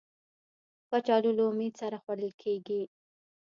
[0.89, 2.81] کچالو له امید سره خوړل کېږي